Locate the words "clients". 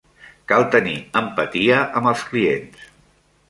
2.33-2.93